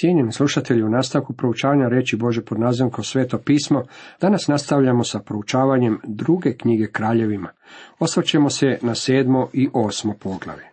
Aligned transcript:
Cijenjeni 0.00 0.32
slušatelji, 0.32 0.82
u 0.82 0.88
nastavku 0.88 1.32
proučavanja 1.32 1.88
reći 1.88 2.16
Bože 2.16 2.44
pod 2.44 2.60
nazivom 2.60 2.90
kao 2.92 3.04
sveto 3.04 3.38
pismo, 3.38 3.82
danas 4.20 4.48
nastavljamo 4.48 5.04
sa 5.04 5.18
proučavanjem 5.18 5.98
druge 6.04 6.56
knjige 6.56 6.86
kraljevima. 6.92 7.48
Osvrćemo 7.98 8.50
se 8.50 8.78
na 8.82 8.94
sedmo 8.94 9.48
i 9.52 9.68
osmo 9.72 10.14
poglave. 10.20 10.70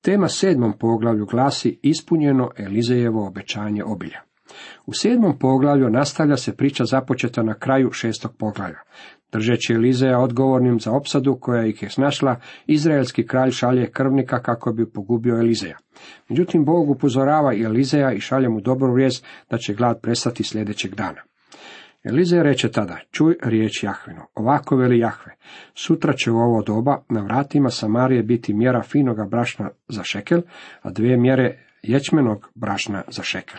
Tema 0.00 0.28
sedmom 0.28 0.72
poglavlju 0.78 1.26
glasi 1.26 1.78
ispunjeno 1.82 2.50
Elizejevo 2.56 3.26
obećanje 3.26 3.84
obilja. 3.84 4.27
U 4.86 4.92
sedmom 4.92 5.38
poglavlju 5.38 5.90
nastavlja 5.90 6.36
se 6.36 6.56
priča 6.56 6.84
započeta 6.84 7.42
na 7.42 7.54
kraju 7.54 7.92
šestog 7.92 8.36
poglavlja. 8.38 8.78
Držeći 9.32 9.72
Elizeja 9.72 10.18
odgovornim 10.18 10.80
za 10.80 10.92
opsadu 10.92 11.38
koja 11.40 11.66
ih 11.66 11.82
je 11.82 11.90
snašla, 11.90 12.36
izraelski 12.66 13.26
kralj 13.26 13.50
šalje 13.50 13.90
krvnika 13.90 14.42
kako 14.42 14.72
bi 14.72 14.92
pogubio 14.92 15.38
Elizeja. 15.38 15.78
Međutim, 16.28 16.64
Bog 16.64 16.90
upozorava 16.90 17.54
i 17.54 17.62
Elizeja 17.62 18.12
i 18.12 18.20
šalje 18.20 18.48
mu 18.48 18.60
dobru 18.60 18.94
vijest 18.94 19.26
da 19.50 19.58
će 19.58 19.74
glad 19.74 20.00
prestati 20.00 20.44
sljedećeg 20.44 20.94
dana. 20.94 21.22
Elizej 22.04 22.42
reče 22.42 22.70
tada, 22.70 22.98
čuj 23.10 23.36
riječ 23.42 23.82
Jahvinu, 23.82 24.20
ovako 24.34 24.76
veli 24.76 24.98
Jahve, 24.98 25.36
sutra 25.74 26.12
će 26.12 26.30
u 26.30 26.36
ovo 26.36 26.62
doba 26.62 27.02
na 27.08 27.20
vratima 27.20 27.70
Samarije 27.70 28.22
biti 28.22 28.54
mjera 28.54 28.82
finoga 28.82 29.24
brašna 29.24 29.70
za 29.88 30.02
šekel, 30.02 30.40
a 30.82 30.90
dvije 30.90 31.16
mjere 31.16 31.58
ječmenog 31.82 32.50
brašna 32.54 33.02
za 33.08 33.22
šekel. 33.22 33.58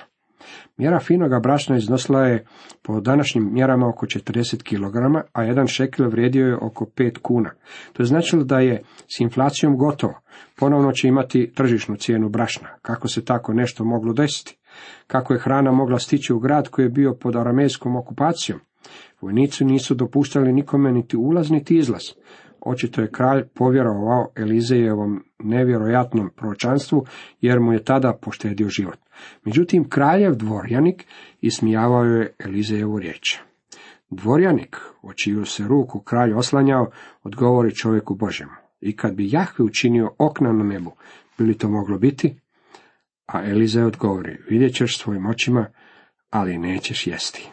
Mjera 0.77 0.99
finoga 0.99 1.39
brašna 1.39 1.77
iznosila 1.77 2.21
je 2.21 2.45
po 2.81 3.02
današnjim 3.02 3.53
mjerama 3.53 3.88
oko 3.88 4.05
40 4.05 4.63
kg, 4.63 5.26
a 5.34 5.44
jedan 5.44 5.67
šekel 5.67 6.09
vrijedio 6.09 6.48
je 6.48 6.57
oko 6.62 6.85
5 6.85 7.17
kuna. 7.21 7.49
To 7.94 8.03
je 8.03 8.07
značilo 8.07 8.44
da 8.44 8.59
je 8.59 8.84
s 9.16 9.20
inflacijom 9.20 9.77
gotovo. 9.77 10.21
Ponovno 10.59 10.91
će 10.91 11.07
imati 11.07 11.52
tržišnu 11.55 11.95
cijenu 11.95 12.30
brašna. 12.30 12.67
Kako 12.81 13.07
se 13.07 13.26
tako 13.26 13.54
nešto 13.54 13.85
moglo 13.85 14.13
desiti? 14.13 14.57
Kako 15.07 15.34
je 15.34 15.40
hrana 15.40 15.71
mogla 15.71 15.99
stići 15.99 16.34
u 16.34 16.40
grad 16.40 16.68
koji 16.70 16.85
je 16.85 16.90
bio 16.90 17.18
pod 17.21 17.35
aramejskom 17.35 17.95
okupacijom? 17.95 18.59
Vojnici 19.21 19.65
nisu 19.65 19.96
dopuštali 19.96 20.54
nikome 20.54 20.91
niti 20.91 21.18
ulaz 21.18 21.52
niti 21.52 21.77
izlaz. 21.77 22.04
Očito 22.62 23.02
je 23.02 23.12
kralj 23.12 23.43
povjerovao 23.54 24.32
Elizejevom 24.35 25.24
nevjerojatnom 25.40 26.29
proročanstvu, 26.35 27.05
jer 27.41 27.60
mu 27.60 27.74
je 27.74 27.84
tada 27.84 28.18
poštedio 28.21 28.70
život. 28.70 28.99
Međutim, 29.46 29.90
kraljev 29.90 30.35
dvorjanik 30.35 31.05
ismijavao 31.41 32.04
je 32.04 32.34
Elizejevu 32.40 32.99
riječ. 32.99 33.37
Dvorjanik, 34.10 34.77
o 35.02 35.13
čiju 35.13 35.46
se 35.46 35.63
ruku 35.68 35.99
kralj 35.99 36.34
oslanjao, 36.34 36.91
odgovori 37.24 37.76
čovjeku 37.76 38.15
Božemu. 38.15 38.52
I 38.82 38.96
kad 38.96 39.15
bi 39.15 39.32
Jahve 39.32 39.65
učinio 39.65 40.12
okna 40.18 40.54
na 40.54 40.63
nebu, 40.63 40.91
bi 41.37 41.43
li 41.43 41.57
to 41.57 41.70
moglo 41.70 41.98
biti? 41.98 42.40
A 43.26 43.46
Elizej 43.46 43.84
odgovori, 43.84 44.37
vidjet 44.49 44.76
ćeš 44.76 44.98
svojim 44.98 45.26
očima, 45.26 45.65
ali 46.30 46.57
nećeš 46.57 47.07
jesti. 47.07 47.49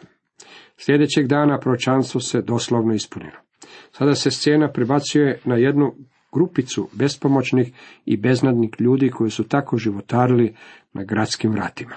Sljedećeg 0.77 1.27
dana 1.27 1.59
pročanstvo 1.59 2.21
se 2.21 2.41
doslovno 2.41 2.93
ispunilo. 2.93 3.46
Sada 3.91 4.15
se 4.15 4.31
scena 4.31 4.71
prebacuje 4.71 5.39
na 5.45 5.55
jednu 5.55 5.95
grupicu 6.33 6.89
bespomoćnih 6.93 7.71
i 8.05 8.17
beznadnih 8.17 8.69
ljudi 8.79 9.09
koji 9.09 9.31
su 9.31 9.43
tako 9.43 9.77
životarili 9.77 10.55
na 10.93 11.03
gradskim 11.03 11.51
vratima. 11.51 11.95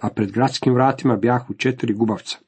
A 0.00 0.08
pred 0.10 0.32
gradskim 0.32 0.74
vratima 0.74 1.16
bjahu 1.16 1.54
četiri 1.54 1.94
gubavca. 1.94 2.38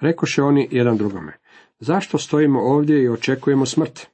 Rekoše 0.00 0.42
oni 0.42 0.68
jedan 0.70 0.96
drugome, 0.96 1.32
zašto 1.78 2.18
stojimo 2.18 2.60
ovdje 2.60 3.02
i 3.02 3.08
očekujemo 3.08 3.66
smrt? 3.66 4.06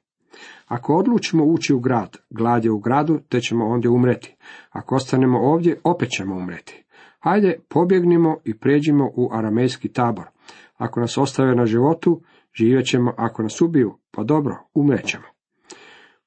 Ako 0.67 0.95
odlučimo 0.95 1.43
ući 1.43 1.73
u 1.73 1.79
grad, 1.79 2.17
glad 2.29 2.65
je 2.65 2.71
u 2.71 2.79
gradu, 2.79 3.19
te 3.29 3.41
ćemo 3.41 3.65
ondje 3.65 3.89
umreti. 3.89 4.35
Ako 4.69 4.95
ostanemo 4.95 5.39
ovdje, 5.39 5.79
opet 5.83 6.09
ćemo 6.17 6.35
umreti. 6.35 6.83
Hajde, 7.19 7.59
pobjegnimo 7.69 8.37
i 8.45 8.57
pređimo 8.57 9.11
u 9.15 9.29
aramejski 9.33 9.89
tabor. 9.89 10.25
Ako 10.77 10.99
nas 10.99 11.17
ostave 11.17 11.55
na 11.55 11.65
životu, 11.65 12.21
živjet 12.53 12.85
ćemo, 12.85 13.13
ako 13.17 13.43
nas 13.43 13.61
ubiju, 13.61 13.93
pa 14.11 14.23
dobro, 14.23 14.57
umrećemo. 14.73 15.25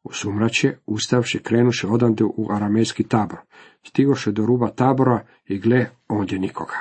U 0.02 0.12
sumraće, 0.12 0.76
ustavši, 0.86 1.38
krenuše 1.38 1.86
odande 1.86 2.24
u 2.24 2.48
aramejski 2.50 3.04
tabor. 3.04 3.38
Stigoše 3.86 4.32
do 4.32 4.46
ruba 4.46 4.68
tabora 4.68 5.24
i 5.46 5.58
gle, 5.58 5.86
ondje 6.08 6.38
nikoga. 6.38 6.76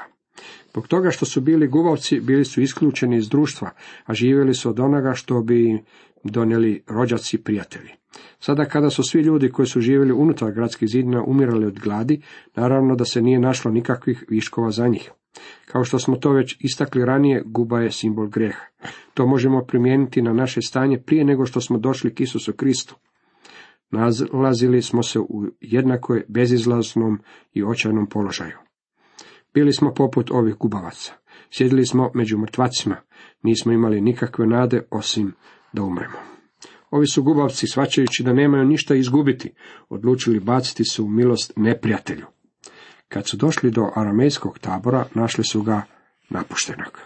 Zbog 0.72 0.88
toga 0.88 1.12
što 1.12 1.26
su 1.26 1.42
bili 1.42 1.68
gubavci, 1.68 2.20
bili 2.20 2.46
su 2.46 2.62
isključeni 2.62 3.18
iz 3.18 3.30
društva, 3.30 3.70
a 4.06 4.14
živjeli 4.14 4.54
su 4.54 4.70
od 4.70 4.80
onoga 4.80 5.14
što 5.14 5.42
bi 5.42 5.70
im 5.70 5.80
donijeli 6.24 6.84
rođaci 6.88 7.38
prijatelji. 7.38 7.90
Sada 8.40 8.66
kada 8.66 8.90
su 8.90 9.04
svi 9.04 9.22
ljudi 9.22 9.50
koji 9.50 9.66
su 9.66 9.82
živjeli 9.82 10.12
unutar 10.12 10.52
gradskih 10.52 10.90
zidina 10.90 11.24
umirali 11.24 11.66
od 11.66 11.80
gladi, 11.80 12.22
naravno 12.56 12.96
da 12.96 13.06
se 13.06 13.22
nije 13.22 13.40
našlo 13.40 13.72
nikakvih 13.72 14.26
viškova 14.30 14.72
za 14.72 14.88
njih. 14.88 15.12
Kao 15.66 15.84
što 15.84 16.00
smo 16.00 16.16
to 16.16 16.32
već 16.32 16.58
istakli 16.60 17.06
ranije, 17.06 17.44
guba 17.46 17.80
je 17.80 17.92
simbol 17.92 18.28
greha. 18.28 18.66
To 19.14 19.28
možemo 19.28 19.66
primijeniti 19.66 20.22
na 20.22 20.34
naše 20.34 20.62
stanje 20.62 21.02
prije 21.06 21.26
nego 21.26 21.46
što 21.46 21.62
smo 21.62 21.78
došli 21.78 22.16
k 22.16 22.20
Isusu 22.20 22.54
Kristu. 22.54 22.96
Nalazili 23.92 24.82
smo 24.82 25.04
se 25.04 25.20
u 25.20 25.46
jednakoj 25.62 26.24
bezizlaznom 26.28 27.20
i 27.54 27.64
očajnom 27.64 28.08
položaju. 28.08 28.58
Bili 29.54 29.74
smo 29.74 29.94
poput 29.94 30.32
ovih 30.32 30.56
gubavaca. 30.56 31.14
Sjedili 31.50 31.86
smo 31.86 32.12
među 32.14 32.38
mrtvacima. 32.38 32.96
Nismo 33.44 33.72
imali 33.72 34.02
nikakve 34.02 34.48
nade 34.48 34.82
osim 34.92 35.34
da 35.74 35.84
umremo. 35.84 36.18
Ovi 36.92 37.08
su 37.08 37.24
gubavci, 37.24 37.68
svačajući 37.68 38.24
da 38.24 38.34
nemaju 38.34 38.66
ništa 38.66 38.96
izgubiti, 38.96 39.54
odlučili 39.90 40.40
baciti 40.40 40.84
se 40.86 41.02
u 41.02 41.10
milost 41.10 41.54
neprijatelju. 41.56 42.26
Kad 43.14 43.28
su 43.28 43.38
došli 43.38 43.72
do 43.72 43.92
aramejskog 43.96 44.60
tabora, 44.60 45.06
našli 45.14 45.44
su 45.44 45.62
ga 45.62 45.82
napuštenog. 46.30 47.00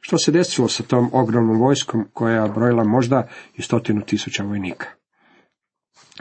Što 0.00 0.18
se 0.18 0.32
desilo 0.32 0.68
sa 0.68 0.82
tom 0.82 1.10
ogromnom 1.12 1.58
vojskom 1.58 2.08
koja 2.12 2.42
je 2.42 2.50
brojila 2.50 2.84
možda 2.84 3.28
i 3.54 3.62
stotinu 3.62 4.00
tisuća 4.00 4.42
vojnika? 4.42 4.86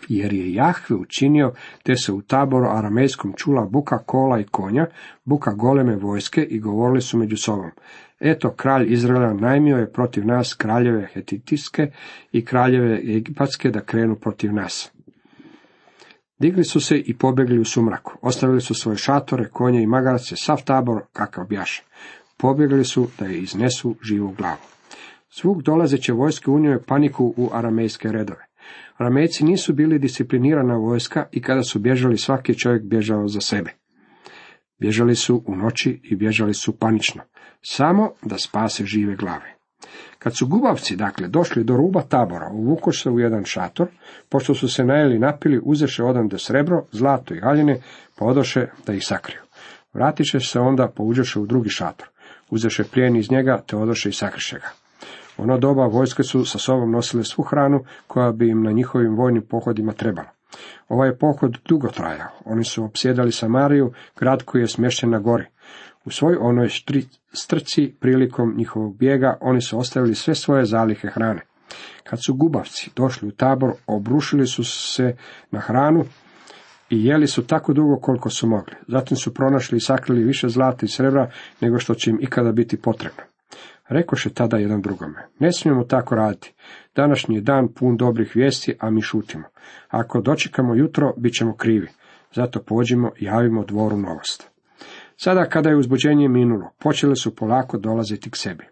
jer 0.08 0.34
je 0.34 0.54
Jahve 0.54 0.96
učinio, 0.96 1.54
te 1.84 1.96
se 1.96 2.12
u 2.12 2.22
taboru 2.22 2.68
aramejskom 2.70 3.34
čula 3.38 3.66
buka 3.66 3.98
kola 3.98 4.40
i 4.40 4.44
konja, 4.44 4.88
buka 5.24 5.52
goleme 5.52 5.96
vojske 5.96 6.44
i 6.44 6.60
govorili 6.60 7.02
su 7.02 7.18
među 7.18 7.38
sobom. 7.38 7.72
Eto, 8.20 8.54
kralj 8.54 8.94
Izraela 8.94 9.34
najmio 9.34 9.78
je 9.78 9.92
protiv 9.92 10.26
nas 10.26 10.54
kraljeve 10.54 11.10
Hetitijske 11.14 11.92
i 12.32 12.46
kraljeve 12.46 13.02
Egipatske 13.16 13.70
da 13.70 13.82
krenu 13.82 14.16
protiv 14.16 14.54
nas. 14.54 14.92
Digli 16.40 16.64
su 16.64 16.80
se 16.80 16.98
i 16.98 17.18
pobjegli 17.18 17.60
u 17.60 17.66
sumraku. 17.66 18.18
Ostavili 18.22 18.62
su 18.62 18.74
svoje 18.74 18.98
šatore, 18.98 19.50
konje 19.50 19.82
i 19.82 19.88
magarace, 19.88 20.36
sav 20.36 20.64
tabor 20.66 21.02
kakav 21.14 21.46
bjaše. 21.46 21.84
Pobjegli 22.38 22.86
su 22.86 23.08
da 23.20 23.26
je 23.26 23.40
iznesu 23.40 23.96
živu 24.04 24.34
glavu. 24.38 24.62
Svug 25.30 25.64
dolazeće 25.64 26.14
vojske 26.14 26.52
unio 26.52 26.82
paniku 26.88 27.34
u 27.38 27.50
aramejske 27.54 28.12
redove. 28.12 28.46
Ramejci 28.98 29.44
nisu 29.44 29.74
bili 29.74 30.00
disciplinirana 30.00 30.76
vojska 30.76 31.28
i 31.32 31.42
kada 31.42 31.64
su 31.64 31.80
bježali 31.80 32.18
svaki 32.18 32.60
čovjek 32.60 32.84
bježao 32.84 33.28
za 33.28 33.42
sebe. 33.42 33.72
Bježali 34.80 35.16
su 35.16 35.44
u 35.48 35.56
noći 35.56 36.00
i 36.04 36.16
bježali 36.16 36.54
su 36.54 36.78
panično, 36.80 37.22
samo 37.62 38.12
da 38.22 38.38
spase 38.38 38.86
žive 38.86 39.16
glave. 39.16 39.55
Kad 40.26 40.38
su 40.38 40.48
gubavci, 40.48 40.96
dakle, 40.96 41.28
došli 41.28 41.64
do 41.64 41.78
ruba 41.78 42.02
tabora, 42.02 42.50
uvuko 42.54 42.92
se 42.92 43.10
u 43.10 43.20
jedan 43.20 43.44
šator, 43.46 43.88
pošto 44.30 44.54
su 44.54 44.68
se 44.68 44.84
najeli 44.84 45.20
napili, 45.20 45.62
uzeše 45.64 46.04
odande 46.04 46.38
srebro, 46.40 46.84
zlato 46.92 47.34
i 47.34 47.42
haljine, 47.42 47.80
pa 48.16 48.26
odoše 48.26 48.68
da 48.86 48.94
ih 48.94 49.06
sakriju. 49.06 49.42
Vratiše 49.94 50.40
se 50.40 50.60
onda, 50.60 50.88
pouđeše 50.96 51.40
u 51.40 51.46
drugi 51.46 51.70
šator, 51.70 52.08
uzeše 52.50 52.84
plijen 52.84 53.16
iz 53.16 53.32
njega, 53.32 53.62
te 53.68 53.78
odoše 53.78 54.10
i 54.10 54.14
sakriše 54.14 54.60
ga 54.60 54.72
ono 55.38 55.58
doba 55.58 55.86
vojske 55.86 56.24
su 56.24 56.46
sa 56.46 56.58
sobom 56.58 56.92
nosile 56.92 57.24
svu 57.24 57.44
hranu 57.44 57.84
koja 58.08 58.32
bi 58.32 58.50
im 58.50 58.64
na 58.64 58.72
njihovim 58.72 59.16
vojnim 59.16 59.44
pohodima 59.50 59.94
trebala. 59.94 60.30
Ovaj 60.90 61.18
pohod 61.18 61.58
dugo 61.68 61.88
trajao. 61.88 62.30
Oni 62.46 62.64
su 62.64 62.84
opsjedali 62.84 63.32
Samariju, 63.32 63.94
grad 64.20 64.44
koji 64.44 64.62
je 64.62 64.68
smješten 64.68 65.10
na 65.10 65.20
gori. 65.20 65.46
U 66.06 66.12
svoj 66.12 66.36
onoj 66.40 66.70
strci 67.34 67.96
prilikom 68.00 68.54
njihovog 68.58 68.98
bijega 68.98 69.38
oni 69.42 69.62
su 69.62 69.80
ostavili 69.80 70.16
sve 70.16 70.36
svoje 70.36 70.66
zalihe 70.66 71.08
hrane. 71.08 71.42
Kad 72.04 72.20
su 72.26 72.34
gubavci 72.34 72.92
došli 72.96 73.28
u 73.28 73.32
tabor, 73.32 73.74
obrušili 73.88 74.48
su 74.48 74.64
se 74.64 75.16
na 75.52 75.60
hranu 75.60 76.06
i 76.90 77.06
jeli 77.06 77.28
su 77.28 77.48
tako 77.48 77.74
dugo 77.74 78.00
koliko 78.00 78.30
su 78.30 78.48
mogli. 78.48 78.76
Zatim 78.88 79.18
su 79.18 79.34
pronašli 79.34 79.78
i 79.78 79.82
sakrili 79.82 80.24
više 80.24 80.50
zlata 80.50 80.86
i 80.86 80.90
srebra 80.90 81.32
nego 81.62 81.80
što 81.80 81.96
će 81.96 82.10
im 82.10 82.18
ikada 82.22 82.52
biti 82.52 82.82
potrebno. 82.82 83.24
Rekoše 83.90 84.34
tada 84.34 84.58
jedan 84.58 84.82
drugome, 84.82 85.28
ne 85.40 85.54
smijemo 85.54 85.84
tako 85.84 86.16
raditi. 86.16 86.54
Današnji 86.96 87.36
je 87.36 87.42
dan 87.42 87.68
pun 87.74 87.98
dobrih 87.98 88.32
vijesti, 88.36 88.76
a 88.80 88.90
mi 88.90 89.02
šutimo. 89.02 89.44
Ako 89.90 90.22
dočekamo 90.22 90.76
jutro, 90.76 91.14
bit 91.18 91.34
ćemo 91.34 91.56
krivi. 91.56 91.88
Zato 92.34 92.60
pođimo 92.60 93.12
i 93.18 93.26
javimo 93.26 93.64
dvoru 93.64 93.98
novost. 93.98 94.55
Sada 95.18 95.46
kada 95.46 95.70
je 95.70 95.78
uzbuđenje 95.78 96.28
minulo, 96.28 96.70
počele 96.80 97.16
su 97.16 97.36
polako 97.36 97.78
dolaziti 97.78 98.32
k 98.32 98.36
sebi. 98.36 98.66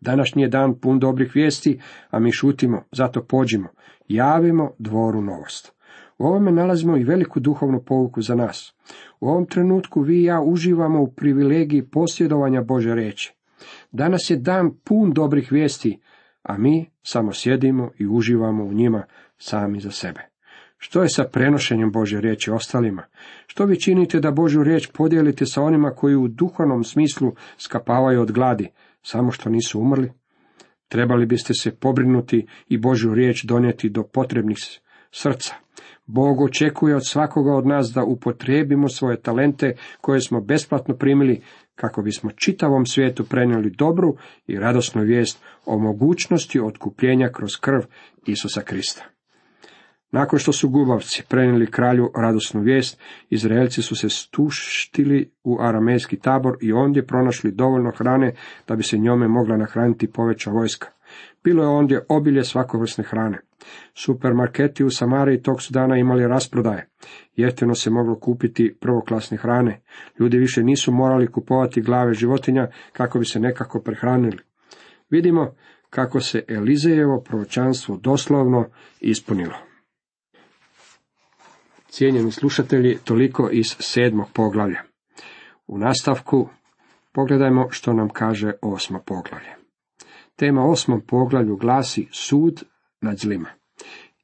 Današnji 0.00 0.42
je 0.42 0.48
dan 0.48 0.74
pun 0.80 0.98
dobrih 0.98 1.32
vijesti, 1.34 1.80
a 2.10 2.18
mi 2.18 2.32
šutimo, 2.32 2.84
zato 2.92 3.24
pođimo, 3.24 3.68
javimo 4.08 4.72
dvoru 4.78 5.22
novost. 5.22 5.72
U 6.18 6.26
ovome 6.26 6.52
nalazimo 6.52 6.96
i 6.96 7.04
veliku 7.04 7.40
duhovnu 7.40 7.82
pouku 7.82 8.22
za 8.22 8.34
nas. 8.34 8.74
U 9.20 9.28
ovom 9.28 9.46
trenutku 9.46 10.00
vi 10.00 10.20
i 10.20 10.24
ja 10.24 10.40
uživamo 10.40 11.02
u 11.02 11.12
privilegiji 11.12 11.82
posjedovanja 11.82 12.62
Bože 12.62 12.94
reći. 12.94 13.34
Danas 13.92 14.30
je 14.30 14.36
dan 14.36 14.70
pun 14.84 15.12
dobrih 15.12 15.52
vijesti, 15.52 16.00
a 16.42 16.58
mi 16.58 16.90
samo 17.02 17.32
sjedimo 17.32 17.90
i 17.98 18.06
uživamo 18.06 18.64
u 18.64 18.72
njima 18.72 19.02
sami 19.38 19.80
za 19.80 19.90
sebe. 19.90 20.27
Što 20.78 21.02
je 21.02 21.08
sa 21.08 21.24
prenošenjem 21.24 21.92
Bože 21.92 22.20
riječi 22.20 22.50
ostalima? 22.50 23.02
Što 23.46 23.64
vi 23.64 23.80
činite 23.80 24.20
da 24.20 24.30
Božju 24.30 24.62
riječ 24.62 24.86
podijelite 24.86 25.46
sa 25.46 25.62
onima 25.62 25.90
koji 25.90 26.16
u 26.16 26.28
duhovnom 26.28 26.84
smislu 26.84 27.32
skapavaju 27.58 28.20
od 28.20 28.32
gladi, 28.32 28.68
samo 29.02 29.32
što 29.32 29.50
nisu 29.50 29.80
umrli? 29.80 30.12
Trebali 30.88 31.26
biste 31.26 31.54
se 31.54 31.76
pobrinuti 31.76 32.46
i 32.68 32.78
Božju 32.78 33.14
riječ 33.14 33.44
donijeti 33.44 33.88
do 33.88 34.02
potrebnih 34.02 34.56
srca. 35.10 35.54
Bog 36.06 36.40
očekuje 36.40 36.96
od 36.96 37.06
svakoga 37.06 37.52
od 37.52 37.66
nas 37.66 37.92
da 37.94 38.04
upotrijebimo 38.04 38.88
svoje 38.88 39.20
talente 39.20 39.76
koje 40.00 40.20
smo 40.20 40.40
besplatno 40.40 40.96
primili 40.96 41.40
kako 41.74 42.02
bismo 42.02 42.30
čitavom 42.30 42.86
svijetu 42.86 43.24
prenijeli 43.24 43.70
dobru 43.70 44.16
i 44.46 44.58
radosnu 44.58 45.02
vijest 45.02 45.42
o 45.66 45.78
mogućnosti 45.78 46.60
otkupljenja 46.60 47.28
kroz 47.32 47.50
krv 47.60 47.80
Isusa 48.26 48.60
Krista. 48.60 49.04
Nakon 50.10 50.38
što 50.38 50.52
su 50.52 50.68
gubavci 50.68 51.22
prenijeli 51.28 51.70
kralju 51.70 52.10
radosnu 52.16 52.60
vijest, 52.60 53.00
Izraelci 53.30 53.82
su 53.82 53.96
se 53.96 54.08
stuštili 54.08 55.32
u 55.44 55.58
aramejski 55.60 56.18
tabor 56.18 56.56
i 56.60 56.72
ondje 56.72 57.06
pronašli 57.06 57.52
dovoljno 57.52 57.90
hrane 57.90 58.34
da 58.68 58.76
bi 58.76 58.82
se 58.82 58.98
njome 58.98 59.28
mogla 59.28 59.56
nahraniti 59.56 60.12
poveća 60.12 60.50
vojska. 60.50 60.88
Bilo 61.44 61.62
je 61.62 61.68
ondje 61.68 62.04
obilje 62.08 62.44
svakovrsne 62.44 63.04
hrane. 63.04 63.40
Supermarketi 63.94 64.84
u 64.84 64.90
Samariji 64.90 65.42
tog 65.42 65.62
su 65.62 65.72
dana 65.72 65.96
imali 65.96 66.26
rasprodaje. 66.26 66.88
Jeftino 67.36 67.74
se 67.74 67.90
moglo 67.90 68.18
kupiti 68.18 68.76
prvoklasne 68.80 69.36
hrane. 69.36 69.80
Ljudi 70.20 70.38
više 70.38 70.62
nisu 70.62 70.92
morali 70.92 71.32
kupovati 71.32 71.80
glave 71.80 72.14
životinja 72.14 72.68
kako 72.92 73.18
bi 73.18 73.24
se 73.24 73.40
nekako 73.40 73.80
prehranili. 73.80 74.38
Vidimo 75.10 75.54
kako 75.90 76.20
se 76.20 76.44
Elizejevo 76.48 77.22
proročanstvo 77.22 77.96
doslovno 77.96 78.68
ispunilo. 79.00 79.67
Cijenjeni 81.88 82.32
slušatelji, 82.32 82.98
toliko 83.04 83.48
iz 83.52 83.76
sedmog 83.78 84.28
poglavlja. 84.32 84.82
U 85.66 85.78
nastavku 85.78 86.48
pogledajmo 87.12 87.66
što 87.70 87.92
nam 87.92 88.08
kaže 88.08 88.52
osmo 88.62 89.02
poglavlje. 89.06 89.54
Tema 90.36 90.64
osmom 90.64 91.00
poglavlju 91.06 91.56
glasi 91.56 92.08
sud 92.12 92.62
nad 93.00 93.18
zlima. 93.18 93.48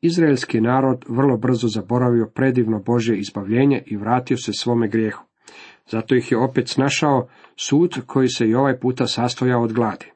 Izraelski 0.00 0.60
narod 0.60 1.04
vrlo 1.08 1.36
brzo 1.36 1.68
zaboravio 1.68 2.30
predivno 2.34 2.78
Božje 2.78 3.18
izbavljenje 3.18 3.82
i 3.86 3.96
vratio 3.96 4.36
se 4.36 4.52
svome 4.52 4.88
grijehu. 4.88 5.24
Zato 5.86 6.14
ih 6.14 6.32
je 6.32 6.38
opet 6.38 6.68
snašao 6.68 7.28
sud 7.56 8.00
koji 8.06 8.28
se 8.28 8.46
i 8.46 8.54
ovaj 8.54 8.80
puta 8.80 9.06
sastojao 9.06 9.62
od 9.62 9.72
gladi. 9.72 10.12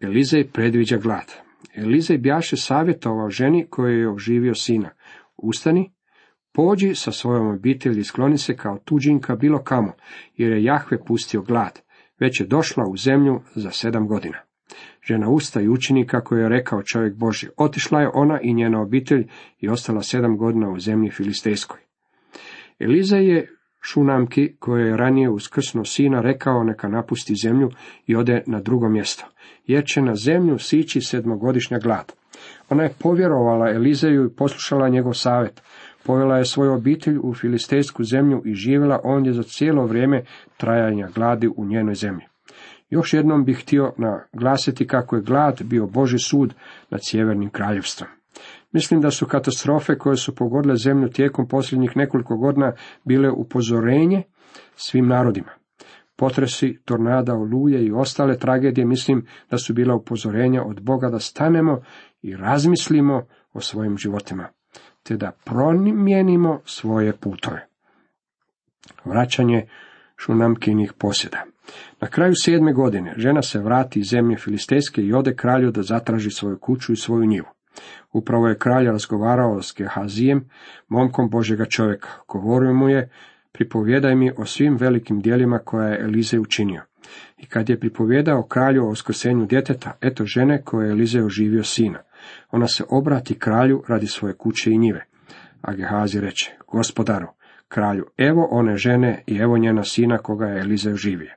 Elizej 0.00 0.48
predviđa 0.48 0.96
glad. 0.96 1.32
Elizej 1.74 2.18
bjaše 2.18 2.56
savjetovao 2.56 3.30
ženi 3.30 3.66
koji 3.70 3.98
je 3.98 4.10
oživio 4.10 4.54
sina. 4.54 4.90
Ustani, 5.36 5.93
pođi 6.54 6.94
sa 6.94 7.12
svojom 7.12 7.54
obitelji 7.54 8.00
i 8.00 8.04
skloni 8.04 8.38
se 8.38 8.56
kao 8.56 8.78
tuđinka 8.84 9.36
bilo 9.36 9.62
kamo, 9.62 9.92
jer 10.36 10.52
je 10.52 10.64
Jahve 10.64 11.04
pustio 11.04 11.42
glad. 11.42 11.80
Već 12.20 12.40
je 12.40 12.46
došla 12.46 12.84
u 12.92 12.96
zemlju 12.96 13.40
za 13.54 13.70
sedam 13.70 14.08
godina. 14.08 14.38
Žena 15.08 15.28
usta 15.28 15.60
i 15.60 15.68
učini 15.68 16.06
kako 16.06 16.36
je 16.36 16.48
rekao 16.48 16.82
čovjek 16.82 17.16
Boži. 17.16 17.48
Otišla 17.56 18.00
je 18.00 18.10
ona 18.14 18.40
i 18.42 18.54
njena 18.54 18.80
obitelj 18.80 19.26
i 19.60 19.68
ostala 19.68 20.02
sedam 20.02 20.36
godina 20.36 20.70
u 20.70 20.78
zemlji 20.78 21.10
Filistejskoj. 21.10 21.80
Eliza 22.78 23.16
je 23.16 23.48
Šunamki, 23.80 24.56
koje 24.58 24.86
je 24.86 24.96
ranije 24.96 25.30
uskrsno 25.30 25.84
sina, 25.84 26.20
rekao 26.20 26.64
neka 26.64 26.88
napusti 26.88 27.34
zemlju 27.34 27.70
i 28.06 28.16
ode 28.16 28.42
na 28.46 28.60
drugo 28.60 28.88
mjesto, 28.88 29.24
jer 29.66 29.84
će 29.86 30.02
na 30.02 30.14
zemlju 30.14 30.58
sići 30.58 31.00
sedmogodišnja 31.00 31.78
glad. 31.78 32.12
Ona 32.70 32.82
je 32.82 32.94
povjerovala 33.02 33.70
Elizeju 33.70 34.24
i 34.24 34.36
poslušala 34.36 34.88
njegov 34.88 35.12
savjet. 35.12 35.62
Povela 36.06 36.38
je 36.38 36.44
svoju 36.44 36.72
obitelj 36.72 37.18
u 37.22 37.34
filistejsku 37.34 38.04
zemlju 38.04 38.42
i 38.44 38.54
živjela 38.54 39.00
ondje 39.04 39.32
za 39.32 39.42
cijelo 39.42 39.86
vrijeme 39.86 40.24
trajanja 40.56 41.08
gladi 41.14 41.48
u 41.56 41.64
njenoj 41.64 41.94
zemlji. 41.94 42.26
Još 42.90 43.12
jednom 43.14 43.44
bih 43.44 43.58
htio 43.62 43.92
naglasiti 43.98 44.86
kako 44.86 45.16
je 45.16 45.22
glad 45.22 45.62
bio 45.64 45.86
Boži 45.86 46.18
sud 46.18 46.54
nad 46.90 47.00
sjevernim 47.02 47.50
kraljevstvom. 47.50 48.08
Mislim 48.72 49.00
da 49.00 49.10
su 49.10 49.26
katastrofe 49.26 49.98
koje 49.98 50.16
su 50.16 50.34
pogodile 50.34 50.76
zemlju 50.76 51.08
tijekom 51.08 51.48
posljednjih 51.48 51.96
nekoliko 51.96 52.36
godina 52.36 52.72
bile 53.04 53.30
upozorenje 53.30 54.22
svim 54.76 55.08
narodima. 55.08 55.50
Potresi, 56.16 56.78
tornada, 56.84 57.34
oluje 57.34 57.86
i 57.86 57.92
ostale 57.92 58.38
tragedije 58.38 58.86
mislim 58.86 59.26
da 59.50 59.58
su 59.58 59.74
bila 59.74 59.94
upozorenja 59.94 60.62
od 60.64 60.80
Boga 60.82 61.08
da 61.08 61.18
stanemo 61.18 61.80
i 62.22 62.36
razmislimo 62.36 63.26
o 63.52 63.60
svojim 63.60 63.98
životima, 63.98 64.48
te 65.04 65.16
da 65.16 65.32
promijenimo 65.44 66.60
svoje 66.64 67.12
putove. 67.12 67.66
Vraćanje 69.04 69.66
šunamkinih 70.16 70.92
posjeda. 70.98 71.44
Na 72.00 72.08
kraju 72.08 72.32
sedme 72.36 72.72
godine 72.72 73.14
žena 73.16 73.42
se 73.42 73.58
vrati 73.58 74.00
iz 74.00 74.06
zemlje 74.06 74.36
Filistejske 74.36 75.02
i 75.02 75.12
ode 75.12 75.34
kralju 75.36 75.70
da 75.70 75.82
zatraži 75.82 76.30
svoju 76.30 76.58
kuću 76.58 76.92
i 76.92 76.96
svoju 76.96 77.26
njivu. 77.26 77.46
Upravo 78.12 78.48
je 78.48 78.58
kralj 78.58 78.86
razgovarao 78.86 79.62
s 79.62 79.74
Gehazijem, 79.76 80.48
momkom 80.88 81.30
Božega 81.30 81.64
čovjeka. 81.64 82.08
Govorio 82.28 82.74
mu 82.74 82.88
je, 82.88 83.10
pripovjedaj 83.52 84.14
mi 84.14 84.32
o 84.36 84.46
svim 84.46 84.76
velikim 84.76 85.20
dijelima 85.20 85.58
koja 85.58 85.88
je 85.88 86.00
Elize 86.00 86.38
učinio. 86.38 86.82
I 87.38 87.46
kad 87.46 87.68
je 87.68 87.80
pripovjedao 87.80 88.42
kralju 88.42 88.84
o 88.84 88.90
uskrsenju 88.90 89.46
djeteta, 89.46 89.92
eto 90.00 90.24
žene 90.24 90.62
koje 90.62 90.86
je 90.86 90.90
Elize 90.90 91.22
oživio 91.22 91.64
sina. 91.64 91.98
Ona 92.50 92.68
se 92.68 92.84
obrati 92.88 93.38
kralju 93.38 93.82
radi 93.88 94.06
svoje 94.06 94.34
kuće 94.34 94.70
i 94.70 94.78
njive. 94.78 95.06
A 95.62 95.74
Gehazi 95.74 96.20
reče, 96.20 96.52
gospodaru, 96.72 97.26
kralju, 97.68 98.04
evo 98.16 98.48
one 98.50 98.76
žene 98.76 99.22
i 99.26 99.36
evo 99.36 99.58
njena 99.58 99.84
sina 99.84 100.18
koga 100.18 100.46
je 100.46 100.60
Elize 100.60 100.92
oživio. 100.92 101.30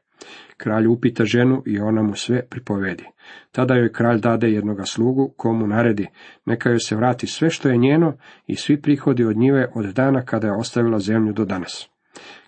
Kralj 0.58 0.88
upita 0.88 1.26
ženu 1.26 1.64
i 1.66 1.80
ona 1.80 2.04
mu 2.04 2.16
sve 2.16 2.46
pripovedi. 2.46 3.04
Tada 3.52 3.76
joj 3.76 3.92
kralj 3.92 4.20
dade 4.20 4.52
jednoga 4.52 4.86
slugu, 4.86 5.34
komu 5.38 5.68
naredi, 5.68 6.08
neka 6.46 6.70
joj 6.70 6.80
se 6.80 6.96
vrati 6.96 7.28
sve 7.28 7.50
što 7.50 7.70
je 7.70 7.78
njeno 7.78 8.18
i 8.48 8.56
svi 8.56 8.82
prihodi 8.82 9.24
od 9.24 9.38
njive 9.38 9.68
od 9.76 9.86
dana 9.86 10.26
kada 10.26 10.48
je 10.48 10.54
ostavila 10.54 11.00
zemlju 11.00 11.34
do 11.34 11.46
danas. 11.46 11.90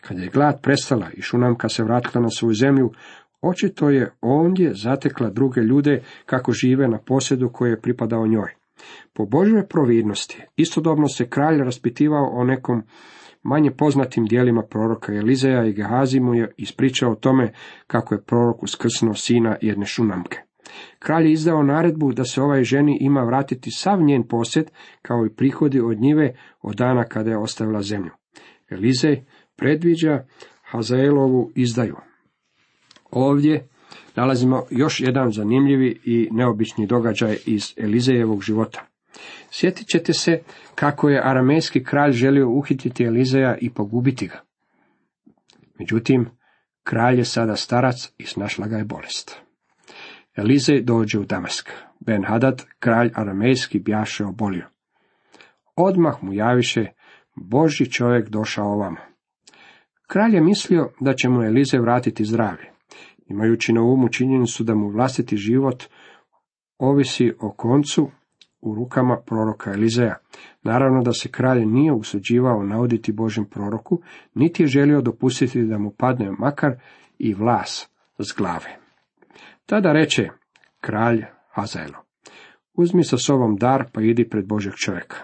Kad 0.01 0.19
je 0.19 0.29
glad 0.29 0.61
prestala 0.61 1.07
i 1.13 1.21
šunamka 1.21 1.69
se 1.69 1.83
vratila 1.83 2.21
na 2.21 2.29
svoju 2.29 2.53
zemlju, 2.53 2.91
očito 3.41 3.89
je 3.89 4.11
ondje 4.21 4.73
zatekla 4.73 5.29
druge 5.29 5.61
ljude 5.61 6.01
kako 6.25 6.51
žive 6.51 6.87
na 6.87 6.97
posjedu 6.97 7.49
koje 7.53 7.69
je 7.69 7.81
pripadao 7.81 8.27
njoj. 8.27 8.53
Po 9.13 9.25
Božoj 9.25 9.67
providnosti 9.67 10.41
istodobno 10.55 11.07
se 11.07 11.29
kralj 11.29 11.57
raspitivao 11.57 12.29
o 12.33 12.43
nekom 12.43 12.83
manje 13.43 13.71
poznatim 13.71 14.25
dijelima 14.25 14.63
proroka 14.63 15.13
Elizeja 15.13 15.65
i 15.65 15.73
Gehazi 15.73 16.19
mu 16.19 16.33
je 16.33 16.53
ispričao 16.57 17.11
o 17.11 17.15
tome 17.15 17.53
kako 17.87 18.15
je 18.15 18.23
prorok 18.23 18.63
uskrsnuo 18.63 19.13
sina 19.13 19.55
jedne 19.61 19.85
šunamke. 19.85 20.37
Kralj 20.99 21.25
je 21.25 21.31
izdao 21.31 21.63
naredbu 21.63 22.11
da 22.13 22.23
se 22.23 22.41
ovaj 22.41 22.63
ženi 22.63 22.97
ima 23.01 23.23
vratiti 23.23 23.71
sav 23.71 24.01
njen 24.01 24.27
posjed, 24.27 24.71
kao 25.01 25.25
i 25.25 25.35
prihodi 25.35 25.79
od 25.79 25.99
njive 25.99 26.35
od 26.61 26.75
dana 26.75 27.03
kada 27.03 27.29
je 27.29 27.37
ostavila 27.37 27.81
zemlju. 27.81 28.11
Elizej 28.69 29.25
predviđa 29.55 30.25
Hazaelovu 30.63 31.51
izdaju. 31.55 31.95
Ovdje 33.11 33.67
nalazimo 34.15 34.63
još 34.69 34.99
jedan 34.99 35.31
zanimljivi 35.31 35.99
i 36.03 36.29
neobični 36.31 36.87
događaj 36.87 37.37
iz 37.45 37.73
Elizejevog 37.77 38.43
života. 38.43 38.85
Sjetit 39.51 39.87
ćete 39.87 40.13
se 40.13 40.39
kako 40.75 41.09
je 41.09 41.21
aramejski 41.23 41.83
kralj 41.83 42.11
želio 42.11 42.49
uhititi 42.49 43.03
Elizeja 43.03 43.57
i 43.61 43.69
pogubiti 43.69 44.27
ga. 44.27 44.41
Međutim, 45.79 46.29
kralj 46.83 47.17
je 47.17 47.25
sada 47.25 47.55
starac 47.55 48.11
i 48.17 48.25
snašla 48.25 48.67
ga 48.67 48.77
je 48.77 48.85
bolest. 48.85 49.41
Elizej 50.35 50.81
dođe 50.81 51.19
u 51.19 51.25
Damask. 51.25 51.69
Ben 51.99 52.23
Hadad, 52.27 52.65
kralj 52.79 53.11
aramejski, 53.15 53.79
bjaše 53.79 54.25
obolio. 54.25 54.67
Odmah 55.75 56.23
mu 56.23 56.33
javiše, 56.33 56.85
Boži 57.35 57.91
čovjek 57.91 58.29
došao 58.29 58.65
ovamo. 58.65 58.97
Kralj 60.07 60.35
je 60.35 60.41
mislio 60.41 60.89
da 60.99 61.13
će 61.13 61.29
mu 61.29 61.43
Elize 61.43 61.79
vratiti 61.79 62.25
zdravlje, 62.25 62.68
imajući 63.29 63.73
na 63.73 63.81
umu 63.81 64.09
činjenicu 64.09 64.63
da 64.63 64.75
mu 64.75 64.89
vlastiti 64.89 65.37
život 65.37 65.83
ovisi 66.77 67.33
o 67.39 67.51
koncu 67.51 68.09
u 68.61 68.75
rukama 68.75 69.17
proroka 69.25 69.71
Elizeja. 69.71 70.15
Naravno 70.63 71.03
da 71.03 71.13
se 71.13 71.29
kralj 71.29 71.65
nije 71.65 71.93
usuđivao 71.93 72.63
nauditi 72.63 73.11
Božem 73.11 73.45
proroku, 73.45 74.01
niti 74.33 74.63
je 74.63 74.67
želio 74.67 75.01
dopustiti 75.01 75.63
da 75.63 75.77
mu 75.77 75.91
padne 75.91 76.31
makar 76.39 76.71
i 77.17 77.33
vlas 77.33 77.89
s 78.19 78.33
glave. 78.37 78.77
Tada 79.65 79.91
reče 79.91 80.29
kralj 80.81 81.23
Hazaelo, 81.51 81.97
uzmi 82.73 83.03
sa 83.03 83.17
sobom 83.17 83.55
dar 83.55 83.89
pa 83.93 84.01
idi 84.01 84.29
pred 84.29 84.47
Božeg 84.47 84.73
čovjeka. 84.73 85.17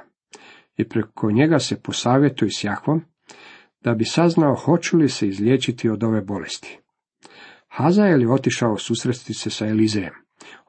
i 0.77 0.89
preko 0.89 1.31
njega 1.31 1.59
se 1.59 1.81
posavjetuje 1.81 2.49
s 2.51 2.63
Jahvom, 2.63 3.01
da 3.81 3.93
bi 3.93 4.05
saznao 4.05 4.55
hoću 4.55 4.97
li 4.97 5.09
se 5.09 5.27
izliječiti 5.27 5.89
od 5.89 6.03
ove 6.03 6.21
bolesti. 6.21 6.79
Hazael 7.75 8.21
je 8.21 8.31
otišao 8.31 8.77
susresti 8.77 9.33
se 9.33 9.49
sa 9.49 9.67
Elizejem. 9.67 10.13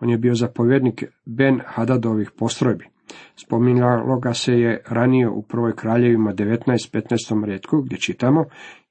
On 0.00 0.10
je 0.10 0.18
bio 0.18 0.34
zapovjednik 0.34 1.04
Ben 1.25 1.60
Hadadovih 1.66 2.30
postrojbi. 2.38 2.84
Spominjalo 3.36 4.18
ga 4.18 4.34
se 4.34 4.52
je 4.52 4.82
ranije 4.88 5.28
u 5.28 5.42
prvoj 5.42 5.76
kraljevima 5.76 6.32
19.15. 6.32 7.44
redku 7.44 7.82
gdje 7.82 7.98
čitamo 7.98 8.44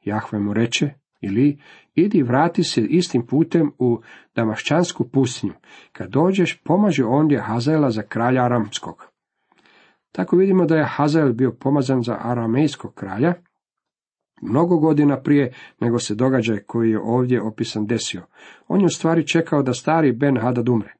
Jahve 0.04 0.40
mu 0.40 0.54
reče 0.54 0.90
ili 1.22 1.60
idi 1.96 2.24
vrati 2.24 2.64
se 2.64 2.82
istim 2.82 3.26
putem 3.28 3.72
u 3.80 4.02
Damašćansku 4.36 5.10
pustinju. 5.10 5.54
Kad 5.92 6.10
dođeš, 6.10 6.62
pomaži 6.64 7.04
ondje 7.04 7.42
Hazaela 7.42 7.90
za 7.90 8.02
kralja 8.02 8.44
Aramskog. 8.44 9.06
Tako 10.12 10.36
vidimo 10.38 10.66
da 10.66 10.76
je 10.76 10.90
Hazael 10.90 11.34
bio 11.34 11.52
pomazan 11.60 12.02
za 12.02 12.18
aramejskog 12.22 12.94
kralja, 12.94 13.34
mnogo 14.42 14.78
godina 14.78 15.18
prije 15.22 15.54
nego 15.80 16.00
se 16.00 16.16
događaj 16.16 16.60
koji 16.60 16.92
je 16.92 17.00
ovdje 17.00 17.42
opisan 17.42 17.86
desio. 17.86 18.22
On 18.68 18.80
je 18.80 18.86
u 18.86 18.90
stvari 18.90 19.28
čekao 19.28 19.64
da 19.64 19.74
stari 19.74 20.12
Ben 20.12 20.38
Hadad 20.38 20.70
umre. 20.70 20.94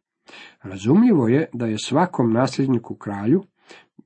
Razumljivo 0.64 1.28
je 1.28 1.50
da 1.54 1.66
je 1.66 1.78
svakom 1.78 2.34
nasljedniku 2.34 2.96
kralju, 2.96 3.44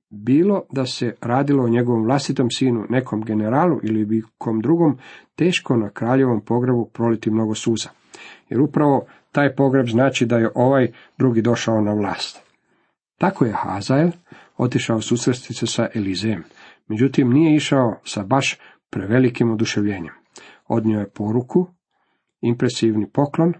bilo 0.09 0.63
da 0.71 0.85
se 0.85 1.15
radilo 1.21 1.63
o 1.63 1.69
njegovom 1.69 2.03
vlastitom 2.03 2.51
sinu, 2.51 2.85
nekom 2.89 3.23
generalu 3.23 3.79
ili 3.83 4.05
bikom 4.05 4.61
drugom, 4.61 4.97
teško 5.35 5.77
na 5.77 5.89
kraljevom 5.89 6.41
pogrebu 6.41 6.89
proliti 6.93 7.31
mnogo 7.31 7.55
suza. 7.55 7.89
Jer 8.49 8.61
upravo 8.61 9.05
taj 9.31 9.55
pogreb 9.55 9.87
znači 9.87 10.25
da 10.25 10.37
je 10.37 10.51
ovaj 10.55 10.91
drugi 11.17 11.41
došao 11.41 11.81
na 11.81 11.93
vlast. 11.93 12.41
Tako 13.17 13.45
je 13.45 13.53
Hazael 13.53 14.09
otišao 14.57 15.01
susresti 15.01 15.53
se 15.53 15.67
sa 15.67 15.87
Elizejem. 15.93 16.43
Međutim, 16.87 17.29
nije 17.29 17.55
išao 17.55 17.99
sa 18.03 18.23
baš 18.23 18.59
prevelikim 18.89 19.51
oduševljenjem. 19.51 20.13
Odnio 20.67 20.99
je 20.99 21.09
poruku, 21.09 21.67
impresivni 22.41 23.09
poklon, 23.09 23.53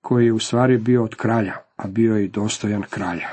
koji 0.00 0.26
je 0.26 0.32
u 0.32 0.38
stvari 0.38 0.78
bio 0.78 1.04
od 1.04 1.14
kralja, 1.14 1.54
a 1.76 1.88
bio 1.88 2.16
je 2.16 2.24
i 2.24 2.28
dostojan 2.28 2.82
kralja. 2.90 3.28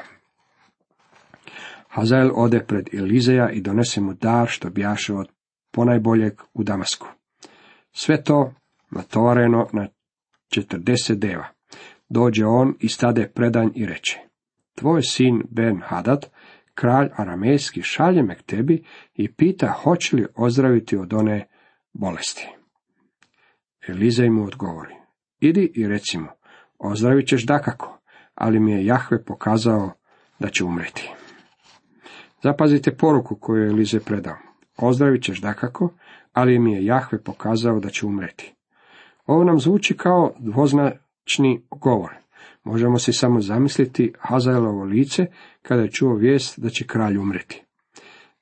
Hazael 1.88 2.32
ode 2.36 2.60
pred 2.60 2.89
Elizeja 2.94 3.50
i 3.50 3.62
donese 3.62 4.01
mu 4.01 4.13
dar 4.13 4.48
što 4.48 4.70
bjaše 4.70 5.13
od 5.13 5.27
ponajboljeg 5.72 6.42
u 6.53 6.63
Damasku. 6.63 7.08
Sve 7.92 8.24
to 8.24 8.53
natovareno 8.92 9.68
na 9.74 9.88
četrdeset 10.50 11.20
deva. 11.20 11.48
Dođe 12.10 12.46
on 12.46 12.75
i 12.80 12.89
stade 12.89 13.32
predanj 13.36 13.70
i 13.75 13.86
reče, 13.86 14.20
tvoj 14.75 15.01
sin 15.01 15.44
Ben 15.50 15.82
Hadad, 15.86 16.25
kralj 16.75 17.10
aramejski, 17.15 17.82
šalje 17.82 18.24
me 18.24 18.36
k 18.36 18.42
tebi 18.42 18.84
i 19.13 19.34
pita 19.34 19.68
hoće 19.68 20.15
li 20.15 20.25
ozdraviti 20.36 20.98
od 20.98 21.13
one 21.13 21.48
bolesti. 21.94 22.50
Elizej 23.88 24.30
mu 24.30 24.44
odgovori, 24.44 24.96
idi 25.39 25.72
i 25.75 25.88
reci 25.88 26.18
mu, 26.18 26.27
ozdravit 26.80 27.27
ćeš 27.27 27.46
dakako, 27.46 28.00
ali 28.36 28.60
mi 28.60 28.72
je 28.72 28.86
Jahve 28.86 29.25
pokazao 29.25 29.92
da 30.39 30.50
će 30.50 30.63
umreti. 30.63 31.12
Zapazite 32.44 32.98
poruku 32.98 33.36
koju 33.36 33.63
je 33.63 33.70
Elize 33.70 34.00
predao. 34.00 34.36
Ozdravit 34.77 35.24
ćeš 35.24 35.42
dakako, 35.42 35.94
ali 36.34 36.60
mi 36.60 36.74
je 36.74 36.86
Jahve 36.86 37.24
pokazao 37.24 37.80
da 37.80 37.89
će 37.89 38.06
umreti. 38.06 38.53
Ovo 39.25 39.44
nam 39.44 39.60
zvuči 39.60 39.98
kao 39.98 40.34
dvoznačni 40.39 41.65
govor. 41.72 42.23
Možemo 42.63 43.00
si 43.00 43.13
samo 43.13 43.41
zamisliti 43.41 44.13
Hazaelovo 44.19 44.83
lice 44.83 45.25
kada 45.62 45.81
je 45.81 45.91
čuo 45.91 46.15
vijest 46.15 46.59
da 46.59 46.69
će 46.69 46.88
kralj 46.88 47.17
umreti. 47.17 47.63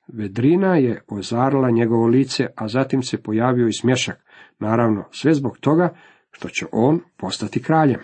Vedrina 0.08 0.76
je 0.76 1.02
ozarila 1.08 1.70
njegovo 1.70 2.06
lice, 2.06 2.46
a 2.56 2.68
zatim 2.68 3.02
se 3.02 3.22
pojavio 3.22 3.66
i 3.66 3.72
smješak, 3.72 4.24
naravno 4.58 5.04
sve 5.10 5.34
zbog 5.34 5.58
toga 5.58 5.94
što 6.30 6.48
će 6.48 6.66
on 6.72 7.00
postati 7.16 7.62
kraljem. 7.62 8.00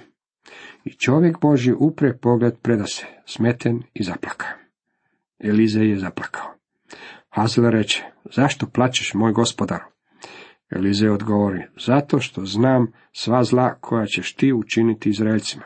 I 0.85 0.93
čovjek 0.93 1.41
Boži 1.41 1.73
upre 1.79 2.17
pogled 2.17 2.55
predase, 2.63 3.07
smeten 3.27 3.83
i 3.95 4.03
zaplaka. 4.03 4.47
Elize 5.39 5.81
je 5.81 5.99
zaplakao. 5.99 6.55
Hazel 7.29 7.71
reče, 7.71 8.05
zašto 8.35 8.67
plaćeš, 8.67 9.15
moj 9.15 9.33
gospodaru? 9.33 9.85
Elize 10.71 11.11
odgovori, 11.11 11.63
zato 11.87 12.21
što 12.21 12.45
znam 12.45 12.93
sva 13.13 13.45
zla 13.45 13.75
koja 13.81 14.07
ćeš 14.07 14.35
ti 14.35 14.53
učiniti 14.53 15.09
Izraelcima. 15.09 15.65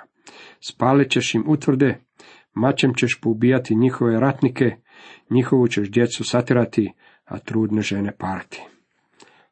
Spalit 0.61 1.11
ćeš 1.11 1.35
im 1.35 1.45
utvrde, 1.47 1.99
mačem 2.55 2.95
ćeš 2.95 3.21
poubijati 3.23 3.77
njihove 3.77 4.21
ratnike, 4.21 4.77
njihovu 5.31 5.69
ćeš 5.69 5.91
djecu 5.91 6.25
satirati, 6.25 6.93
a 7.25 7.39
trudne 7.39 7.83
žene 7.83 8.17
parati. 8.19 8.63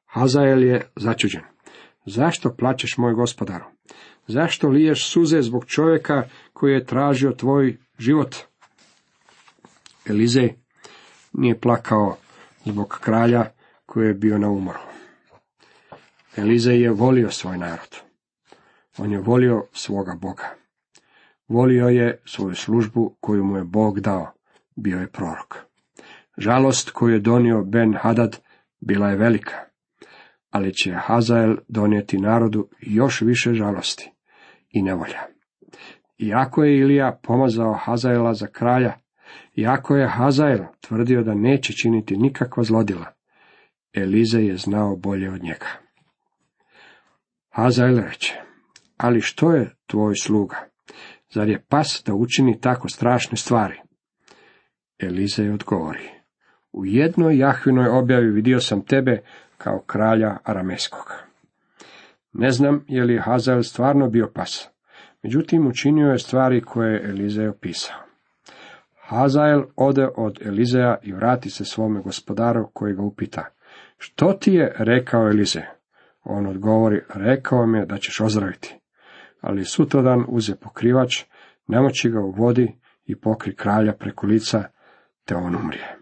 Hazael 0.07 0.63
je 0.63 0.91
začuđen. 0.97 1.43
Zašto 2.07 2.57
plaćeš, 2.57 2.99
moj 2.99 3.15
gospodaru? 3.15 3.65
Zašto 4.27 4.69
liješ 4.69 5.09
suze 5.09 5.43
zbog 5.43 5.65
čovjeka 5.67 6.23
koji 6.53 6.73
je 6.73 6.85
tražio 6.85 7.33
tvoj 7.33 7.77
život? 7.99 8.37
Elizej 10.07 10.55
nije 11.33 11.61
plakao 11.61 12.17
zbog 12.65 12.99
kralja 13.01 13.45
koji 13.87 14.07
je 14.07 14.15
bio 14.15 14.39
na 14.39 14.49
umoru. 14.49 14.79
Elizej 16.37 16.83
je 16.83 16.91
volio 16.91 17.31
svoj 17.31 17.59
narod. 17.59 17.97
On 18.99 19.13
je 19.13 19.21
volio 19.21 19.67
svoga 19.73 20.17
Boga. 20.21 20.60
Volio 21.51 21.89
je 21.89 22.23
svoju 22.25 22.55
službu 22.55 23.17
koju 23.21 23.45
mu 23.45 23.57
je 23.57 23.65
Bog 23.65 24.01
dao. 24.01 24.33
Bio 24.77 24.99
je 24.99 25.11
prorok. 25.11 25.57
Žalost 26.39 26.91
koju 26.91 27.15
je 27.15 27.21
donio 27.21 27.65
Ben 27.65 27.95
Hadad 28.01 28.41
bila 28.81 29.09
je 29.09 29.17
velika, 29.17 29.57
ali 30.51 30.75
će 30.75 30.93
Hazael 30.93 31.57
donijeti 31.69 32.19
narodu 32.19 32.69
još 32.81 33.21
više 33.21 33.53
žalosti 33.53 34.11
i 34.71 34.83
nevolja. 34.83 35.21
Iako 36.19 36.65
je 36.65 36.79
Ilija 36.79 37.19
pomazao 37.23 37.73
Hazaela 37.73 38.35
za 38.35 38.47
kralja, 38.47 38.93
iako 39.57 39.97
je 39.97 40.09
Hazael 40.09 40.65
tvrdio 40.81 41.23
da 41.23 41.35
neće 41.35 41.73
činiti 41.73 42.17
nikakva 42.17 42.63
zlodila, 42.63 43.07
Elize 43.95 44.41
je 44.41 44.57
znao 44.57 44.97
bolje 44.97 45.31
od 45.31 45.43
njega. 45.43 45.67
Hazael 47.49 47.97
reče, 47.97 48.35
ali 48.97 49.21
što 49.21 49.53
je 49.53 49.77
tvoj 49.87 50.15
sluga? 50.15 50.70
Zar 51.35 51.49
je 51.49 51.65
pas 51.69 52.03
da 52.07 52.15
učini 52.15 52.61
tako 52.61 52.89
strašne 52.89 53.37
stvari? 53.37 53.81
Eliza 54.99 55.43
je 55.43 55.53
odgovori. 55.53 56.09
U 56.73 56.87
jednoj 56.87 57.39
Jahvinoj 57.39 57.89
objavi 57.89 58.31
vidio 58.31 58.61
sam 58.61 58.85
tebe 58.85 59.23
kao 59.59 59.83
kralja 59.87 60.37
Arameskog. 60.45 61.13
Ne 62.33 62.51
znam 62.51 62.85
je 62.89 63.05
li 63.05 63.19
Hazael 63.19 63.63
stvarno 63.63 64.09
bio 64.09 64.31
pas, 64.35 64.69
međutim 65.23 65.67
učinio 65.67 66.11
je 66.11 66.19
stvari 66.19 66.61
koje 66.61 66.93
je 66.93 67.11
Elizej 67.11 67.49
opisao. 67.49 67.97
Hazael 69.01 69.63
ode 69.77 70.09
od 70.17 70.39
Elizeja 70.45 70.97
i 71.03 71.13
vrati 71.13 71.51
se 71.51 71.65
svome 71.65 72.01
gospodaru 72.01 72.71
koji 72.73 72.95
ga 72.95 73.03
upita. 73.03 73.45
Što 73.99 74.33
ti 74.33 74.53
je 74.53 74.75
rekao 74.79 75.29
Elize? 75.29 75.63
On 76.25 76.47
odgovori, 76.47 77.03
rekao 77.09 77.67
mi 77.67 77.79
je 77.79 77.87
da 77.87 77.99
ćeš 77.99 78.21
ozdraviti 78.21 78.80
ali 79.41 79.65
sutradan 79.65 80.25
uze 80.29 80.57
pokrivač, 80.57 81.25
namoći 81.67 82.11
ga 82.11 82.21
u 82.21 82.31
vodi 82.31 82.81
i 83.05 83.17
pokri 83.17 83.57
kralja 83.57 83.93
preko 83.93 84.27
lica, 84.27 84.65
te 85.25 85.37
on 85.37 85.57
umrije. 85.57 85.97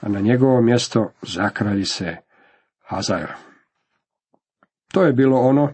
A 0.00 0.08
na 0.08 0.20
njegovo 0.20 0.62
mjesto 0.62 1.12
zakralji 1.22 1.84
se 1.84 2.16
Hazael. 2.78 3.28
To 4.92 5.04
je 5.04 5.12
bilo 5.12 5.40
ono 5.40 5.72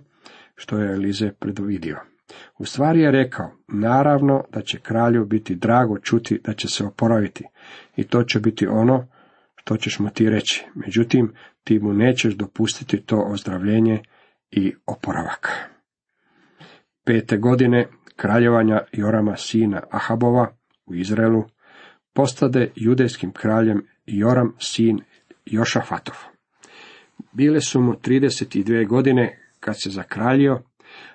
što 0.54 0.78
je 0.78 0.92
Elize 0.92 1.32
predvidio. 1.32 2.00
U 2.58 2.64
stvari 2.64 3.00
je 3.00 3.10
rekao, 3.10 3.50
naravno 3.68 4.44
da 4.52 4.62
će 4.62 4.80
kralju 4.80 5.24
biti 5.24 5.54
drago 5.54 5.98
čuti 5.98 6.40
da 6.44 6.52
će 6.52 6.68
se 6.68 6.84
oporaviti 6.84 7.44
i 7.96 8.04
to 8.04 8.22
će 8.22 8.40
biti 8.40 8.66
ono 8.66 9.08
što 9.56 9.76
ćeš 9.76 9.98
mu 9.98 10.10
ti 10.10 10.30
reći. 10.30 10.66
Međutim, 10.74 11.34
ti 11.64 11.78
mu 11.78 11.92
nećeš 11.92 12.34
dopustiti 12.34 13.02
to 13.02 13.20
ozdravljenje 13.20 14.02
i 14.50 14.74
oporavak 14.86 15.75
pete 17.06 17.36
godine 17.36 17.86
kraljevanja 18.16 18.80
Jorama 18.92 19.36
sina 19.36 19.82
Ahabova 19.90 20.48
u 20.86 20.94
Izraelu, 20.94 21.44
postade 22.14 22.70
judejskim 22.76 23.32
kraljem 23.32 23.86
Joram 24.06 24.52
sin 24.58 25.00
Jošafatov. 25.46 26.14
Bile 27.32 27.60
su 27.60 27.80
mu 27.80 27.92
32 27.92 28.88
godine 28.88 29.38
kad 29.60 29.82
se 29.82 29.90
zakraljio, 29.90 30.62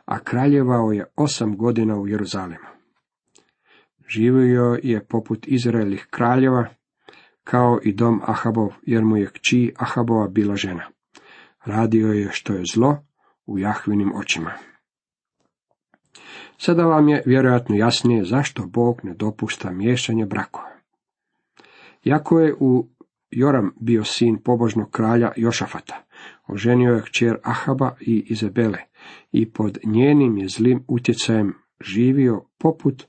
a 0.05 0.19
kraljevao 0.19 0.91
je 0.91 1.05
osam 1.15 1.57
godina 1.57 1.95
u 1.95 2.07
Jeruzalemu. 2.07 2.65
Živio 4.07 4.79
je 4.83 5.05
poput 5.05 5.47
Izraelih 5.47 6.07
kraljeva, 6.09 6.65
kao 7.43 7.79
i 7.83 7.93
dom 7.93 8.21
Ahabov, 8.25 8.73
jer 8.81 9.03
mu 9.03 9.17
je 9.17 9.29
kći 9.33 9.73
Ahabova 9.77 10.27
bila 10.27 10.55
žena. 10.55 10.83
Radio 11.65 12.07
je 12.07 12.29
što 12.31 12.53
je 12.53 12.63
zlo 12.73 12.97
u 13.45 13.59
Jahvinim 13.59 14.15
očima. 14.15 14.70
Sada 16.57 16.83
vam 16.83 17.09
je 17.09 17.23
vjerojatno 17.25 17.75
jasnije 17.75 18.23
zašto 18.23 18.65
Bog 18.65 18.99
ne 19.03 19.13
dopušta 19.13 19.71
miješanje 19.71 20.25
brakova. 20.25 20.71
Jako 22.03 22.39
je 22.39 22.55
u 22.59 22.89
Joram 23.31 23.73
bio 23.79 24.03
sin 24.03 24.37
pobožnog 24.43 24.91
kralja 24.91 25.31
Jošafata. 25.35 26.05
Oženio 26.47 26.93
je 26.93 27.01
kćer 27.01 27.37
Ahaba 27.43 27.95
i 28.01 28.25
Izabele 28.29 28.79
i 29.31 29.51
pod 29.51 29.77
njenim 29.85 30.37
je 30.37 30.47
zlim 30.47 30.83
utjecajem 30.87 31.53
živio 31.81 32.45
poput 32.57 33.03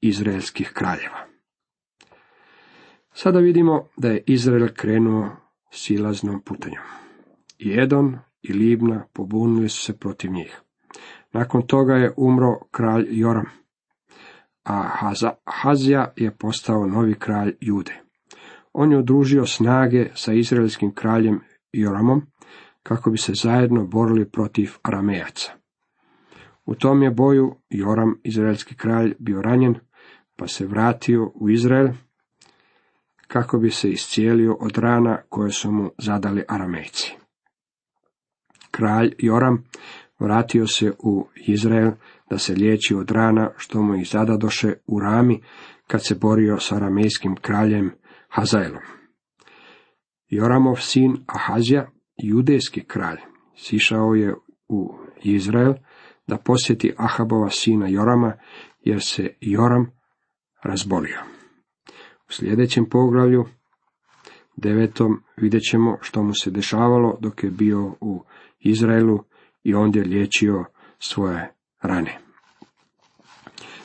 izraelskih 0.00 0.70
kraljeva. 0.74 1.26
Sada 3.12 3.38
vidimo 3.38 3.88
da 3.96 4.08
je 4.08 4.24
Izrael 4.26 4.68
krenuo 4.74 5.36
silaznom 5.70 6.40
putanjom. 6.40 6.84
I 7.58 7.76
i 8.42 8.52
Libna 8.52 9.06
pobunili 9.12 9.68
su 9.68 9.80
se 9.80 9.98
protiv 9.98 10.32
njih. 10.32 10.62
Nakon 11.32 11.66
toga 11.66 11.94
je 11.94 12.12
umro 12.16 12.58
kralj 12.70 13.06
Joram, 13.10 13.46
a 14.64 14.90
Hazija 15.46 16.12
je 16.16 16.30
postao 16.30 16.86
novi 16.86 17.14
kralj 17.14 17.56
Jude. 17.60 18.00
On 18.72 18.92
je 18.92 18.98
udružio 18.98 19.46
snage 19.46 20.10
sa 20.14 20.32
izraelskim 20.32 20.94
kraljem 20.94 21.40
Joramom 21.72 22.22
kako 22.82 23.10
bi 23.10 23.18
se 23.18 23.32
zajedno 23.34 23.86
borili 23.86 24.30
protiv 24.30 24.70
Aramejaca. 24.82 25.52
U 26.66 26.74
tom 26.74 27.02
je 27.02 27.10
boju 27.10 27.56
Joram, 27.70 28.20
izraelski 28.24 28.74
kralj, 28.74 29.14
bio 29.18 29.42
ranjen, 29.42 29.74
pa 30.36 30.46
se 30.46 30.66
vratio 30.66 31.32
u 31.34 31.50
Izrael 31.50 31.88
kako 33.26 33.58
bi 33.58 33.70
se 33.70 33.90
iscijelio 33.90 34.56
od 34.60 34.78
rana 34.78 35.18
koje 35.28 35.50
su 35.50 35.72
mu 35.72 35.90
zadali 35.98 36.44
Aramejci. 36.48 37.16
Kralj 38.70 39.14
Joram 39.18 39.64
vratio 40.22 40.66
se 40.66 40.92
u 40.98 41.26
Izrael 41.46 41.90
da 42.30 42.38
se 42.38 42.54
liječi 42.54 42.94
od 42.94 43.10
rana 43.10 43.50
što 43.56 43.82
mu 43.82 43.94
ih 43.94 44.08
zadadoše 44.08 44.72
u 44.86 45.00
Rami 45.00 45.42
kad 45.86 46.06
se 46.06 46.14
borio 46.14 46.58
s 46.58 46.72
aramejskim 46.72 47.36
kraljem 47.36 47.90
Hazaelom. 48.28 48.82
Joramov 50.28 50.76
sin 50.76 51.16
Ahazija, 51.26 51.90
judejski 52.16 52.84
kralj, 52.84 53.18
sišao 53.56 54.14
je 54.14 54.34
u 54.68 54.94
Izrael 55.22 55.74
da 56.26 56.36
posjeti 56.38 56.94
Ahabova 56.96 57.50
sina 57.50 57.88
Jorama, 57.88 58.32
jer 58.80 59.00
se 59.00 59.28
Joram 59.40 59.86
razbolio. 60.64 61.18
U 62.28 62.32
sljedećem 62.32 62.86
poglavlju, 62.90 63.44
devetom, 64.56 65.22
vidjet 65.36 65.62
ćemo 65.70 65.98
što 66.00 66.22
mu 66.22 66.32
se 66.34 66.50
dešavalo 66.50 67.18
dok 67.20 67.44
je 67.44 67.50
bio 67.50 67.96
u 68.00 68.24
Izraelu 68.60 69.18
i 69.64 69.74
ondje 69.74 70.02
liječio 70.02 70.64
svoje 70.98 71.52
rane. 71.80 72.18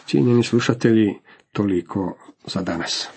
Cijenjeni 0.06 0.44
slušatelji, 0.44 1.20
toliko 1.52 2.18
za 2.46 2.62
danas. 2.62 3.10